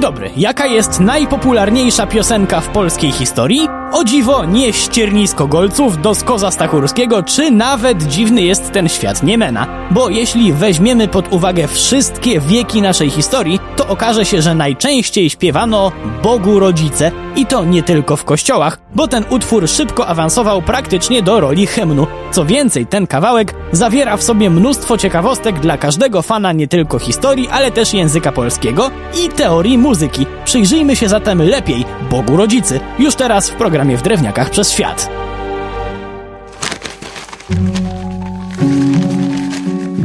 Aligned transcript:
Dobry. 0.00 0.30
Jaka 0.36 0.66
jest 0.66 1.00
najpopularniejsza 1.00 2.06
piosenka 2.06 2.60
w 2.60 2.68
polskiej 2.68 3.12
historii? 3.12 3.77
O 3.92 4.04
dziwo, 4.04 4.44
nie 4.44 4.72
ściernisko 4.72 5.46
golców 5.46 6.02
do 6.02 6.14
skoza 6.14 6.50
Stachurskiego, 6.50 7.22
czy 7.22 7.50
nawet 7.50 8.02
dziwny 8.02 8.42
jest 8.42 8.72
ten 8.72 8.88
świat 8.88 9.22
Niemena. 9.22 9.66
Bo 9.90 10.08
jeśli 10.08 10.52
weźmiemy 10.52 11.08
pod 11.08 11.32
uwagę 11.32 11.68
wszystkie 11.68 12.40
wieki 12.40 12.82
naszej 12.82 13.10
historii, 13.10 13.60
to 13.76 13.88
okaże 13.88 14.24
się, 14.24 14.42
że 14.42 14.54
najczęściej 14.54 15.30
śpiewano 15.30 15.92
Bogu 16.22 16.58
Rodzice 16.58 17.10
i 17.36 17.46
to 17.46 17.64
nie 17.64 17.82
tylko 17.82 18.16
w 18.16 18.24
kościołach, 18.24 18.78
bo 18.94 19.08
ten 19.08 19.24
utwór 19.30 19.68
szybko 19.68 20.06
awansował 20.06 20.62
praktycznie 20.62 21.22
do 21.22 21.40
roli 21.40 21.66
hymnu. 21.66 22.06
Co 22.30 22.44
więcej, 22.44 22.86
ten 22.86 23.06
kawałek 23.06 23.54
zawiera 23.72 24.16
w 24.16 24.22
sobie 24.22 24.50
mnóstwo 24.50 24.98
ciekawostek 24.98 25.60
dla 25.60 25.76
każdego 25.76 26.22
fana 26.22 26.52
nie 26.52 26.68
tylko 26.68 26.98
historii, 26.98 27.48
ale 27.48 27.70
też 27.70 27.94
języka 27.94 28.32
polskiego 28.32 28.90
i 29.24 29.28
teorii 29.28 29.78
muzyki. 29.78 30.26
Przyjrzyjmy 30.44 30.96
się 30.96 31.08
zatem 31.08 31.42
lepiej 31.42 31.84
Bogu 32.10 32.36
Rodzicy 32.36 32.80
już 32.98 33.14
teraz 33.14 33.50
w 33.50 33.54
programie 33.54 33.77
w 33.96 34.02
Drewniakach 34.02 34.50
przez 34.50 34.72
Świat. 34.72 35.17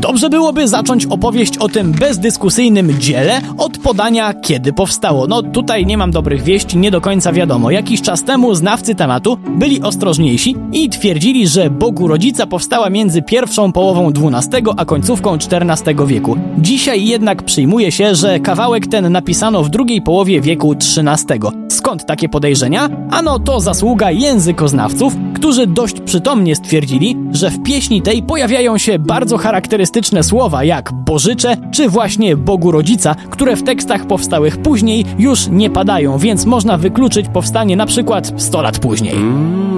Dobrze 0.03 0.29
byłoby 0.29 0.67
zacząć 0.67 1.05
opowieść 1.05 1.57
o 1.57 1.69
tym 1.69 1.91
bezdyskusyjnym 1.91 2.99
dziele 2.99 3.41
od 3.57 3.77
podania, 3.77 4.33
kiedy 4.33 4.73
powstało. 4.73 5.27
No 5.27 5.41
tutaj 5.41 5.85
nie 5.85 5.97
mam 5.97 6.11
dobrych 6.11 6.43
wieści, 6.43 6.77
nie 6.77 6.91
do 6.91 7.01
końca 7.01 7.33
wiadomo. 7.33 7.71
Jakiś 7.71 8.01
czas 8.01 8.23
temu 8.23 8.55
znawcy 8.55 8.95
tematu 8.95 9.37
byli 9.49 9.81
ostrożniejsi 9.81 10.55
i 10.71 10.89
twierdzili, 10.89 11.47
że 11.47 11.69
Bogu 11.69 12.07
Rodzica 12.07 12.47
powstała 12.47 12.89
między 12.89 13.21
pierwszą 13.21 13.71
połową 13.71 14.07
XII 14.07 14.63
a 14.77 14.85
końcówką 14.85 15.33
XIV 15.33 16.07
wieku. 16.07 16.37
Dzisiaj 16.57 17.05
jednak 17.05 17.43
przyjmuje 17.43 17.91
się, 17.91 18.15
że 18.15 18.39
kawałek 18.39 18.87
ten 18.87 19.11
napisano 19.11 19.63
w 19.63 19.69
drugiej 19.69 20.01
połowie 20.01 20.41
wieku 20.41 20.71
XIII. 20.71 21.39
Skąd 21.69 22.05
takie 22.05 22.29
podejrzenia? 22.29 22.89
Ano 23.11 23.39
to 23.39 23.59
zasługa 23.59 24.11
językoznawców, 24.11 25.13
którzy 25.35 25.67
dość 25.67 25.99
przytomnie 26.05 26.55
stwierdzili, 26.55 27.17
że 27.31 27.49
w 27.49 27.63
pieśni 27.63 28.01
tej 28.01 28.23
pojawiają 28.23 28.77
się 28.77 28.99
bardzo 28.99 29.37
charakterystyczne 29.37 29.92
słowa 30.21 30.63
jak 30.63 30.93
Bożycze 30.93 31.57
czy 31.71 31.89
właśnie 31.89 32.37
Bogu 32.37 32.71
Rodzica, 32.71 33.15
które 33.29 33.55
w 33.55 33.63
tekstach 33.63 34.07
powstałych 34.07 34.57
później 34.57 35.05
już 35.17 35.47
nie 35.47 35.69
padają, 35.69 36.17
więc 36.17 36.45
można 36.45 36.77
wykluczyć 36.77 37.25
powstanie 37.33 37.75
na 37.75 37.85
przykład 37.85 38.33
100 38.37 38.61
lat 38.61 38.79
później. 38.79 39.15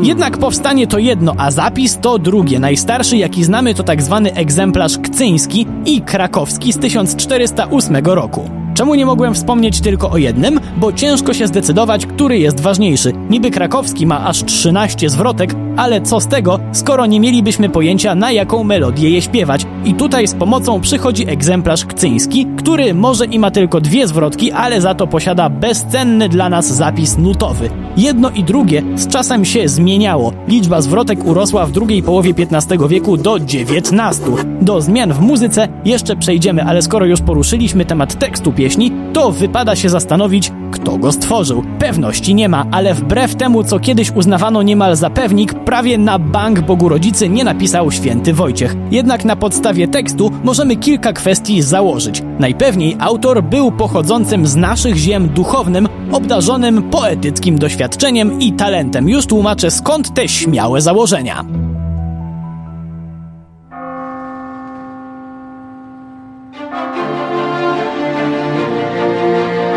Jednak 0.04 0.38
powstanie 0.38 0.88
to 0.88 1.00
jedno, 1.00 1.34
a 1.38 1.52
zapis 1.52 1.98
to 2.02 2.20
drugie. 2.20 2.60
Najstarszy 2.60 3.18
jaki 3.18 3.44
znamy 3.44 3.74
to 3.74 3.84
tak 3.84 4.02
zwany 4.02 4.34
egzemplarz 4.34 4.98
kcyński 4.98 5.68
i 5.86 6.02
krakowski 6.02 6.74
z 6.74 6.78
1408 6.78 7.96
roku. 8.06 8.50
Czemu 8.76 8.96
nie 8.96 9.06
mogłem 9.06 9.34
wspomnieć 9.34 9.82
tylko 9.82 10.10
o 10.10 10.18
jednym? 10.18 10.60
Bo 10.78 10.94
ciężko 10.94 11.34
się 11.34 11.48
zdecydować, 11.48 12.06
który 12.06 12.40
jest 12.40 12.60
ważniejszy. 12.60 13.14
Niby 13.30 13.52
krakowski 13.52 14.08
ma 14.08 14.26
aż 14.26 14.44
13 14.44 15.10
zwrotek, 15.10 15.56
ale 15.78 16.02
co 16.02 16.20
z 16.20 16.28
tego, 16.28 16.60
skoro 16.72 17.06
nie 17.06 17.20
mielibyśmy 17.20 17.70
pojęcia 17.70 18.16
na 18.16 18.32
jaką 18.32 18.64
melodię 18.64 19.10
je 19.10 19.22
śpiewać. 19.22 19.66
I 19.86 19.94
tutaj 19.94 20.28
z 20.28 20.34
pomocą 20.34 20.82
przychodzi 20.82 21.30
egzemplarz 21.30 21.86
kcyński, 21.86 22.48
który 22.58 22.94
może 22.94 23.26
i 23.26 23.40
ma 23.40 23.52
tylko 23.52 23.82
dwie 23.82 24.08
zwrotki, 24.08 24.52
ale 24.52 24.82
za 24.82 24.96
to 24.96 25.08
posiada 25.08 25.50
bezcenny 25.50 26.30
dla 26.30 26.50
nas 26.50 26.74
zapis 26.74 27.18
nutowy. 27.18 27.70
Jedno 27.98 28.30
i 28.30 28.44
drugie 28.44 28.84
z 28.96 29.08
czasem 29.08 29.46
się 29.46 29.70
zmieniało. 29.70 30.34
Liczba 30.48 30.82
zwrotek 30.82 31.26
urosła 31.26 31.66
w 31.66 31.72
drugiej 31.72 32.04
połowie 32.04 32.34
XV 32.38 32.88
wieku 32.88 33.18
do 33.18 33.40
19. 33.40 34.24
Do 34.62 34.82
zmian 34.82 35.14
w 35.14 35.20
muzyce 35.20 35.68
jeszcze 35.86 36.16
przejdziemy, 36.16 36.64
ale 36.64 36.82
skoro 36.82 37.06
już 37.06 37.22
poruszyliśmy 37.22 37.86
temat 37.86 38.20
tekstu 38.20 38.52
pieśni, 38.52 38.92
to 39.14 39.32
wypada 39.32 39.76
się 39.76 39.90
zastanowić, 39.90 40.52
kto 40.76 40.98
go 40.98 41.12
stworzył. 41.12 41.64
Pewności 41.80 42.36
nie 42.36 42.50
ma, 42.50 42.66
ale 42.72 42.94
wbrew 42.94 43.36
temu, 43.36 43.64
co 43.64 43.80
kiedyś 43.80 44.12
uznawano 44.12 44.64
niemal 44.64 44.96
za 44.96 45.10
pewnik, 45.10 45.54
prawie 45.54 45.98
na 45.98 46.20
bank 46.20 46.60
Bogu 46.60 46.90
Rodzicy 46.90 47.30
nie 47.30 47.44
napisał 47.44 47.92
święty 47.92 48.34
Wojciech. 48.34 48.76
Jednak 48.92 49.26
na 49.26 49.36
podstawie 49.36 49.88
tekstu 49.88 50.32
możemy 50.44 50.76
kilka 50.76 51.14
kwestii 51.14 51.62
założyć. 51.62 52.24
Najpewniej 52.40 52.98
autor 53.00 53.44
był 53.44 53.72
pochodzącym 53.72 54.48
z 54.48 54.56
naszych 54.56 54.96
ziem 54.96 55.30
duchownym, 55.30 55.88
obdarzonym 56.12 56.84
poetyckim 56.84 57.60
doświadczeniem 57.60 58.42
i 58.42 58.54
talentem. 58.54 59.10
Już 59.10 59.26
tłumaczę 59.26 59.72
skąd 59.72 60.14
te 60.14 60.28
śmiałe 60.28 60.82
założenia. 60.82 61.46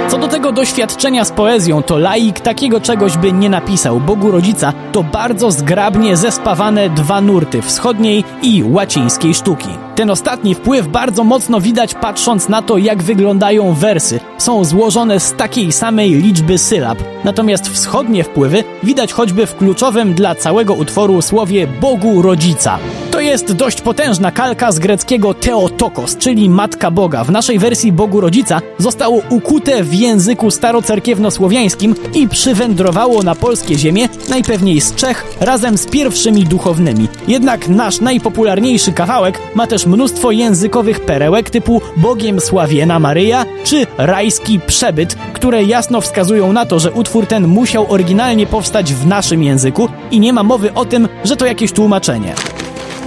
Co 0.08 0.19
do 0.19 0.28
tego 0.28 0.52
doświadczenia 0.52 1.24
z 1.24 1.30
poezją, 1.30 1.82
to 1.82 1.98
laik 1.98 2.41
takiego 2.41 2.80
czegoś 2.80 3.16
by 3.16 3.32
nie 3.32 3.50
napisał. 3.50 4.00
Bogu 4.00 4.30
Rodzica 4.30 4.72
to 4.92 5.02
bardzo 5.02 5.50
zgrabnie 5.50 6.16
zespawane 6.16 6.91
dwa 6.91 7.20
nurty 7.20 7.62
wschodniej 7.62 8.24
i 8.42 8.64
łacińskiej 8.64 9.34
sztuki. 9.34 9.69
Ten 9.94 10.10
ostatni 10.10 10.54
wpływ 10.54 10.88
bardzo 10.88 11.24
mocno 11.24 11.60
widać 11.60 11.94
patrząc 11.94 12.48
na 12.48 12.62
to, 12.62 12.78
jak 12.78 13.02
wyglądają 13.02 13.74
wersy. 13.74 14.20
Są 14.38 14.64
złożone 14.64 15.20
z 15.20 15.32
takiej 15.32 15.72
samej 15.72 16.10
liczby 16.10 16.58
sylab. 16.58 16.98
Natomiast 17.25 17.69
wschodnie 17.69 18.25
wpływy 18.25 18.64
widać 18.82 19.12
choćby 19.12 19.46
w 19.46 19.56
kluczowym 19.56 20.14
dla 20.14 20.34
całego 20.34 20.75
utworu 20.75 21.22
słowie 21.22 21.66
Bogu 21.66 22.22
Rodzica. 22.22 22.78
To 23.19 23.23
jest 23.23 23.53
dość 23.53 23.81
potężna 23.81 24.33
kalka 24.33 24.73
z 24.73 24.79
greckiego 24.79 25.34
Theotokos, 25.34 26.17
czyli 26.17 26.51
Matka 26.51 26.91
Boga. 26.91 27.25
W 27.25 27.31
naszej 27.31 27.59
wersji 27.59 27.93
Bogu 27.93 28.21
Rodzica 28.21 28.61
zostało 28.79 29.23
ukute 29.31 29.84
w 29.84 29.95
języku 29.95 30.51
starocerkiewnosłowiańskim 30.51 31.95
i 32.15 32.29
przywędrowało 32.29 33.23
na 33.23 33.34
polskie 33.34 33.79
ziemie, 33.79 34.09
najpewniej 34.29 34.81
z 34.81 34.95
Czech, 34.95 35.27
razem 35.41 35.79
z 35.79 35.87
pierwszymi 35.87 36.45
duchownymi. 36.45 37.09
Jednak 37.29 37.69
nasz 37.69 38.01
najpopularniejszy 38.01 38.93
kawałek 38.93 39.41
ma 39.55 39.67
też 39.67 39.87
mnóstwo 39.87 40.31
językowych 40.31 41.00
perełek 41.00 41.50
typu 41.50 41.83
Bogiem 41.97 42.41
Sławiena 42.41 42.99
Maryja 42.99 43.45
czy 43.65 43.87
Rajski 43.97 44.61
Przebyt, 44.67 45.15
które 45.33 45.65
jasno 45.65 46.00
wskazują 46.00 46.53
na 46.53 46.67
to, 46.67 46.79
że 46.79 46.93
utwór 46.93 47.27
ten 47.27 47.47
musiał 47.47 47.93
oryginalnie 47.93 48.47
powstać 48.47 48.95
w 48.95 49.06
naszym 49.06 49.43
języku 49.43 49.89
i 50.11 50.21
nie 50.21 50.33
ma 50.33 50.43
mowy 50.43 50.75
o 50.75 50.85
tym, 50.85 51.09
że 51.25 51.37
to 51.37 51.47
jakieś 51.47 51.73
tłumaczenie. 51.73 52.35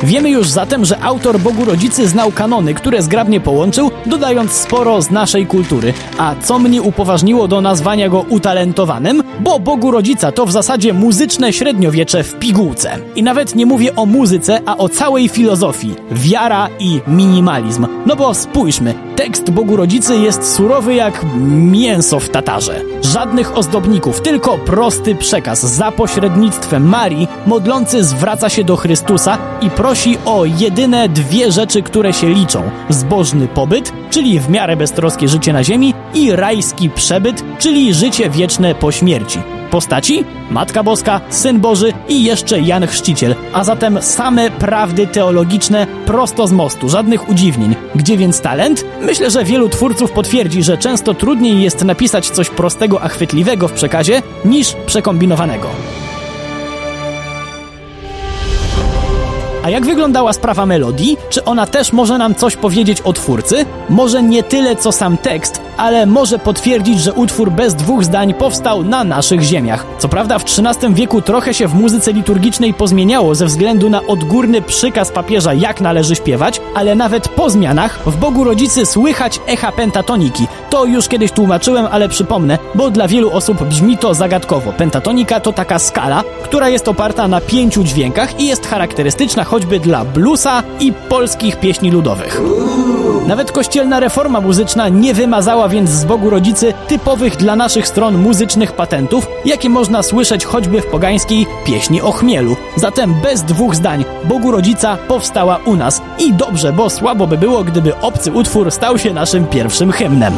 Wiemy 0.04 0.30
już 0.30 0.50
zatem, 0.50 0.86
że 0.86 1.00
autor 1.00 1.40
Bogu 1.40 1.66
Rodzicy 1.66 2.08
znał 2.08 2.32
kanony, 2.32 2.74
które 2.74 3.02
zgrabnie 3.02 3.40
połączył, 3.40 3.92
dodając 4.06 4.52
sporo 4.52 5.02
z 5.02 5.12
naszej 5.12 5.46
kultury. 5.46 5.94
A 6.18 6.36
co 6.44 6.60
mnie 6.60 6.82
upoważniło 6.82 7.48
do 7.48 7.62
nazwania 7.62 8.10
go 8.10 8.26
utalentowanym? 8.30 9.24
Bo 9.40 9.60
Bogu 9.60 9.92
Rodzica 9.92 10.32
to 10.32 10.46
w 10.46 10.52
zasadzie 10.52 10.94
muzyczne 10.94 11.54
średniowiecze 11.54 12.24
w 12.24 12.40
pigułce. 12.40 12.98
I 13.16 13.24
nawet 13.24 13.56
nie 13.56 13.66
mówię 13.66 13.96
o 13.96 14.06
muzyce, 14.06 14.60
a 14.66 14.78
o 14.78 14.90
całej 14.90 15.30
filozofii. 15.30 15.96
Wiara 16.12 16.70
i 16.80 17.02
minimalizm. 17.08 17.88
No 18.06 18.16
bo 18.16 18.34
spójrzmy, 18.34 18.94
tekst 19.16 19.50
Bogu 19.50 19.76
Rodzicy 19.76 20.18
jest 20.18 20.54
surowy 20.56 20.96
jak 20.96 21.26
mięso 21.56 22.20
w 22.20 22.30
tatarze. 22.30 22.82
Żadnych 23.02 23.58
ozdobników, 23.58 24.22
tylko 24.22 24.58
prosty 24.58 25.16
przekaz. 25.16 25.62
Za 25.62 25.92
pośrednictwem 25.92 26.90
Marii 26.90 27.28
modlący 27.46 28.04
zwraca 28.04 28.50
się 28.50 28.64
do 28.64 28.76
Chrystusa 28.76 29.38
i 29.62 29.70
prosi 29.70 29.91
o 30.26 30.46
jedyne 30.46 31.10
dwie 31.10 31.52
rzeczy, 31.52 31.82
które 31.82 32.14
się 32.14 32.30
liczą. 32.30 32.64
Zbożny 32.90 33.48
pobyt, 33.48 33.94
czyli 34.10 34.40
w 34.40 34.50
miarę 34.50 34.76
beztroskie 34.76 35.28
życie 35.28 35.54
na 35.54 35.64
ziemi 35.64 35.94
i 36.14 36.32
rajski 36.32 36.90
przebyt, 36.90 37.44
czyli 37.60 37.94
życie 37.94 38.30
wieczne 38.30 38.76
po 38.76 38.92
śmierci. 38.92 39.40
Postaci? 39.72 40.26
Matka 40.50 40.84
Boska, 40.84 41.22
Syn 41.30 41.60
Boży 41.60 41.94
i 42.10 42.24
jeszcze 42.24 42.60
Jan 42.60 42.88
Chrzciciel, 42.88 43.36
a 43.54 43.64
zatem 43.64 44.02
same 44.02 44.52
prawdy 44.52 45.08
teologiczne 45.08 45.88
prosto 46.06 46.48
z 46.48 46.52
mostu, 46.52 46.90
żadnych 46.90 47.30
udziwnień. 47.30 47.76
Gdzie 47.96 48.18
więc 48.18 48.42
talent? 48.42 48.86
Myślę, 49.02 49.32
że 49.32 49.44
wielu 49.44 49.70
twórców 49.70 50.12
potwierdzi, 50.12 50.64
że 50.64 50.78
często 50.78 51.14
trudniej 51.14 51.62
jest 51.62 51.84
napisać 51.84 52.30
coś 52.30 52.50
prostego 52.50 53.02
a 53.02 53.08
chwytliwego 53.08 53.68
w 53.68 53.74
przekazie 53.74 54.22
niż 54.46 54.74
przekombinowanego. 54.86 55.68
A 59.64 59.70
jak 59.70 59.86
wyglądała 59.86 60.34
sprawa 60.34 60.66
melodii? 60.66 61.18
Czy 61.30 61.44
ona 61.44 61.66
też 61.66 61.94
może 61.94 62.18
nam 62.18 62.36
coś 62.36 62.56
powiedzieć 62.56 63.02
o 63.02 63.14
twórcy? 63.14 63.66
Może 63.90 64.24
nie 64.24 64.44
tyle 64.44 64.76
co 64.76 64.92
sam 64.92 65.18
tekst, 65.18 65.62
ale 65.78 66.06
może 66.06 66.40
potwierdzić, 66.40 67.00
że 67.00 67.14
utwór 67.14 67.52
bez 67.52 67.76
dwóch 67.76 68.04
zdań 68.04 68.34
powstał 68.34 68.84
na 68.84 69.04
naszych 69.04 69.42
ziemiach. 69.42 69.86
Co 70.00 70.10
prawda 70.10 70.40
w 70.40 70.44
XIII 70.44 70.94
wieku 70.94 71.22
trochę 71.22 71.54
się 71.54 71.68
w 71.68 71.74
muzyce 71.74 72.14
liturgicznej 72.14 72.74
pozmieniało 72.74 73.36
ze 73.36 73.46
względu 73.46 73.90
na 73.90 74.08
odgórny 74.08 74.62
przykaz 74.62 75.12
papieża, 75.12 75.54
jak 75.54 75.82
należy 75.82 76.16
śpiewać, 76.16 76.62
ale 76.76 76.96
nawet 76.96 77.28
po 77.28 77.50
zmianach 77.50 78.00
w 78.06 78.18
Bogu 78.18 78.44
Rodzicy 78.44 78.86
słychać 78.86 79.40
echa 79.48 79.72
pentatoniki. 79.72 80.48
To 80.70 80.86
już 80.86 81.08
kiedyś 81.08 81.32
tłumaczyłem, 81.32 81.88
ale 81.92 82.10
przypomnę, 82.10 82.58
bo 82.76 82.90
dla 82.90 83.08
wielu 83.08 83.32
osób 83.32 83.64
brzmi 83.64 83.98
to 83.98 84.14
zagadkowo. 84.14 84.72
Pentatonika 84.74 85.40
to 85.40 85.54
taka 85.54 85.80
skala, 85.80 86.24
która 86.44 86.70
jest 86.70 86.88
oparta 86.88 87.28
na 87.28 87.42
pięciu 87.42 87.84
dźwiękach 87.84 88.40
i 88.40 88.48
jest 88.48 88.68
charakterystyczna 88.68 89.44
choćby 89.52 89.80
dla 89.80 90.06
bluesa 90.06 90.64
i 90.80 90.94
polskich 90.94 91.60
pieśni 91.60 91.92
ludowych. 91.92 92.42
Nawet 93.28 93.52
kościelna 93.52 94.00
reforma 94.00 94.42
muzyczna 94.42 94.90
nie 94.90 95.14
wymazała 95.14 95.70
więc 95.70 95.90
z 95.90 96.06
Bogu 96.06 96.30
Rodzicy 96.30 96.74
typowych 96.88 97.38
dla 97.38 97.56
naszych 97.56 97.88
stron 97.88 98.18
muzycznych 98.18 98.72
patentów, 98.72 99.28
jakie 99.46 99.70
można 99.70 100.04
słyszeć 100.04 100.46
choćby 100.46 100.82
w 100.82 100.86
pogańskiej 100.86 101.48
pieśni 101.66 102.02
o 102.02 102.12
chmielu. 102.12 102.56
Zatem 102.76 103.14
bez 103.24 103.44
dwóch 103.44 103.76
zdań 103.76 104.06
Bogu 104.24 104.52
Rodzica 104.52 104.98
powstała 105.08 105.60
u 105.66 105.76
nas. 105.76 106.02
I 106.20 106.34
dobrze, 106.34 106.74
bo 106.74 106.90
słabo 106.90 107.28
by 107.28 107.38
było, 107.38 107.64
gdyby 107.64 107.98
obcy 107.98 108.32
utwór 108.32 108.72
stał 108.72 108.98
się 108.98 109.14
naszym 109.14 109.48
pierwszym 109.48 109.92
hymnem. 109.92 110.34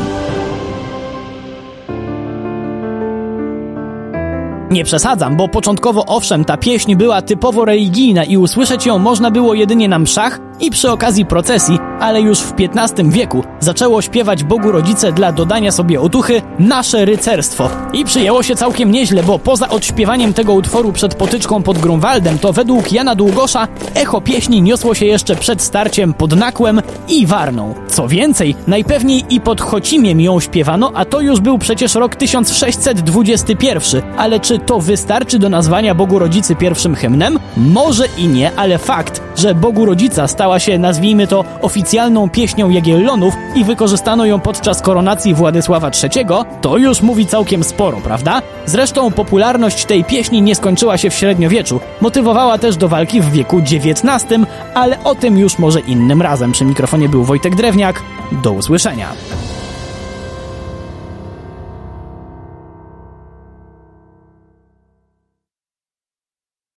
Nie 4.73 4.83
przesadzam, 4.83 5.35
bo 5.35 5.47
początkowo 5.47 6.05
owszem, 6.05 6.45
ta 6.45 6.57
pieśń 6.57 6.95
była 6.95 7.21
typowo 7.21 7.65
religijna 7.65 8.23
i 8.23 8.37
usłyszeć 8.37 8.85
ją 8.85 8.99
można 8.99 9.31
było 9.31 9.53
jedynie 9.53 9.87
na 9.87 9.99
mszach 9.99 10.39
i 10.63 10.71
przy 10.71 10.91
okazji 10.91 11.25
procesji, 11.25 11.79
ale 11.99 12.21
już 12.21 12.39
w 12.39 12.53
XV 12.59 13.11
wieku 13.11 13.43
zaczęło 13.59 14.01
śpiewać 14.01 14.43
Bogu 14.43 14.71
Rodzice 14.71 15.11
dla 15.11 15.31
dodania 15.31 15.71
sobie 15.71 16.01
otuchy 16.01 16.41
nasze 16.59 17.05
rycerstwo. 17.05 17.69
I 17.93 18.05
przyjęło 18.05 18.43
się 18.43 18.55
całkiem 18.55 18.91
nieźle, 18.91 19.23
bo 19.23 19.39
poza 19.39 19.69
odśpiewaniem 19.69 20.33
tego 20.33 20.53
utworu 20.53 20.91
przed 20.91 21.15
potyczką 21.15 21.63
pod 21.63 21.77
Grunwaldem, 21.77 22.39
to 22.39 22.53
według 22.53 22.91
Jana 22.91 23.15
Długosza 23.15 23.67
echo 23.95 24.21
pieśni 24.21 24.61
niosło 24.61 24.95
się 24.95 25.05
jeszcze 25.05 25.35
przed 25.35 25.61
starciem 25.61 26.13
pod 26.13 26.35
Nakłem 26.35 26.81
i 27.07 27.27
Warną. 27.27 27.73
Co 27.87 28.07
więcej, 28.07 28.55
najpewniej 28.67 29.23
i 29.29 29.41
pod 29.41 29.61
Chocimiem 29.61 30.21
ją 30.21 30.39
śpiewano, 30.39 30.91
a 30.95 31.05
to 31.05 31.21
już 31.21 31.39
był 31.39 31.57
przecież 31.57 31.95
rok 31.95 32.15
1621. 32.15 34.01
Ale 34.17 34.39
czy 34.39 34.59
to 34.59 34.79
wystarczy 34.79 35.39
do 35.39 35.49
nazwania 35.49 35.95
Bogu 35.95 36.19
Rodzicy 36.19 36.55
pierwszym 36.55 36.95
hymnem? 36.95 37.39
Może 37.57 38.05
i 38.17 38.27
nie, 38.27 38.51
ale 38.55 38.77
fakt, 38.77 39.21
że 39.35 39.55
Bogu 39.55 39.85
Rodzica 39.85 40.27
stała 40.53 40.59
się, 40.59 40.77
nazwijmy 40.77 41.27
to, 41.27 41.45
oficjalną 41.61 42.29
pieśnią 42.29 42.69
Jagiellonów 42.69 43.33
i 43.55 43.63
wykorzystano 43.63 44.25
ją 44.25 44.39
podczas 44.39 44.81
koronacji 44.81 45.33
Władysława 45.33 45.91
III, 46.03 46.25
to 46.61 46.77
już 46.77 47.01
mówi 47.01 47.25
całkiem 47.25 47.63
sporo, 47.63 47.97
prawda? 47.97 48.41
Zresztą 48.65 49.11
popularność 49.11 49.85
tej 49.85 50.03
pieśni 50.03 50.41
nie 50.41 50.55
skończyła 50.55 50.97
się 50.97 51.09
w 51.09 51.13
średniowieczu. 51.13 51.79
Motywowała 52.01 52.57
też 52.57 52.77
do 52.77 52.87
walki 52.87 53.21
w 53.21 53.31
wieku 53.31 53.57
XIX, 53.57 54.25
ale 54.73 55.03
o 55.03 55.15
tym 55.15 55.37
już 55.37 55.59
może 55.59 55.79
innym 55.79 56.21
razem. 56.21 56.51
Przy 56.51 56.65
mikrofonie 56.65 57.09
był 57.09 57.23
Wojtek 57.23 57.55
Drewniak. 57.55 58.01
Do 58.43 58.51
usłyszenia. 58.51 59.07